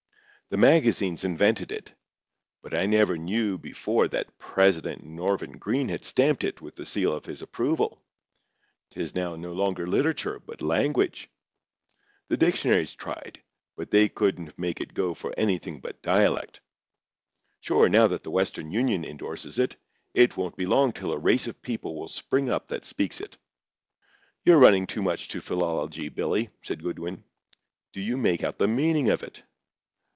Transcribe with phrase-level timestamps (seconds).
[0.53, 1.93] The magazines invented it,
[2.61, 7.13] but I never knew before that President Norvin Green had stamped it with the seal
[7.13, 8.03] of his approval.
[8.89, 11.29] 'Tis now no longer literature, but language.
[12.27, 13.41] The dictionaries tried,
[13.77, 16.59] but they couldn't make it go for anything but dialect.
[17.61, 19.77] Sure, now that the Western Union indorses it,
[20.13, 23.37] it won't be long till a race of people will spring up that speaks it."
[24.43, 27.23] "You're running too much to philology, Billy," said Goodwin.
[27.93, 29.43] "Do you make out the meaning of it?"